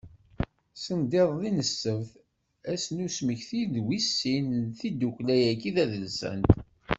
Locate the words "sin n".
4.19-4.65